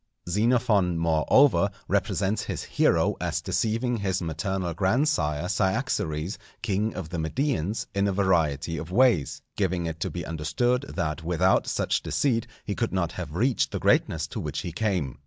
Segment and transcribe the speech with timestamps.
[0.27, 7.85] Xenophon, moreover, represents his hero as deceiving his maternal grandsire Cyaxares, king of the Medians,
[7.93, 12.73] in a variety of ways; giving it to be understood that without such deceit he
[12.73, 15.19] could not have reached the greatness to which he came.